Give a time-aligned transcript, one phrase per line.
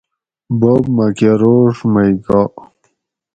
[0.59, 2.41] بوب مکہ روڛ مئ گا